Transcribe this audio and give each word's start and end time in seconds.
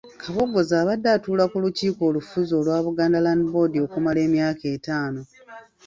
Kabogoza 0.21 0.73
abadde 0.83 1.07
atuula 1.15 1.45
ku 1.51 1.57
lukiiko 1.63 2.01
olufuzi 2.09 2.51
olwa 2.59 2.77
Buganda 2.85 3.23
Land 3.25 3.43
Board 3.51 3.73
okumala 3.85 4.19
emyaka 4.27 4.65
etaano. 4.75 5.21